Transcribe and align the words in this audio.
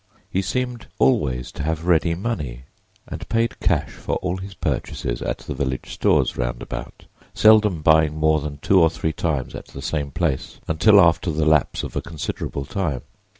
He 0.31 0.41
seemed 0.41 0.87
always 0.97 1.51
to 1.51 1.61
have 1.61 1.85
ready 1.85 2.15
money, 2.15 2.63
and 3.07 3.29
paid 3.29 3.59
cash 3.59 3.91
for 3.91 4.15
all 4.15 4.37
his 4.37 4.55
purchases 4.55 5.21
at 5.21 5.37
the 5.37 5.53
village 5.53 5.93
stores 5.93 6.35
roundabout, 6.37 7.05
seldom 7.35 7.83
buying 7.83 8.17
more 8.17 8.39
than 8.41 8.57
two 8.63 8.81
or 8.81 8.89
three 8.89 9.13
times 9.13 9.53
at 9.53 9.65
the 9.67 9.81
same 9.83 10.09
place 10.09 10.59
until 10.67 10.99
after 10.99 11.29
the 11.29 11.45
lapse 11.45 11.83
of 11.83 11.95
a 11.95 12.01
considerable 12.01 12.65
time. 12.65 13.03